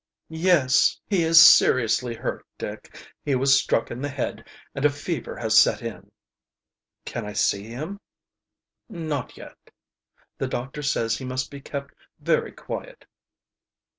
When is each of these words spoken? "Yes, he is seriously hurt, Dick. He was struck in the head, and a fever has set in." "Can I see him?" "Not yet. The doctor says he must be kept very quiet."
"Yes, 0.29 0.99
he 1.05 1.21
is 1.21 1.39
seriously 1.39 2.15
hurt, 2.15 2.43
Dick. 2.57 3.07
He 3.23 3.35
was 3.35 3.53
struck 3.55 3.91
in 3.91 4.01
the 4.01 4.09
head, 4.09 4.43
and 4.73 4.83
a 4.83 4.89
fever 4.89 5.35
has 5.37 5.55
set 5.55 5.83
in." 5.83 6.09
"Can 7.05 7.23
I 7.23 7.33
see 7.33 7.65
him?" 7.65 7.99
"Not 8.89 9.37
yet. 9.37 9.59
The 10.39 10.47
doctor 10.47 10.81
says 10.81 11.19
he 11.19 11.23
must 11.25 11.51
be 11.51 11.61
kept 11.61 11.93
very 12.19 12.51
quiet." 12.51 13.05